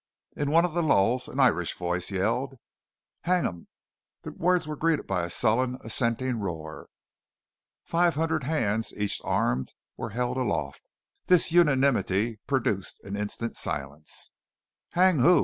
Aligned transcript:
In 0.35 0.49
one 0.49 0.65
of 0.65 0.73
the 0.73 0.81
lulls 0.81 1.27
an 1.27 1.39
Irish 1.39 1.75
voice 1.75 2.09
yelled: 2.09 2.55
"Hang 3.25 3.43
them!" 3.43 3.67
The 4.23 4.31
words 4.31 4.67
were 4.67 4.75
greeted 4.75 5.05
by 5.05 5.23
a 5.23 5.29
sullen 5.29 5.77
assenting 5.81 6.39
roar. 6.39 6.87
Five 7.85 8.15
hundred 8.15 8.43
hands, 8.43 8.91
each 8.97 9.21
armed, 9.23 9.73
were 9.97 10.09
held 10.09 10.37
aloft. 10.37 10.89
This 11.27 11.51
unanimity 11.51 12.39
produced 12.47 12.99
an 13.03 13.15
instant 13.15 13.57
silence. 13.57 14.31
"Hang 14.93 15.19
who?" 15.19 15.39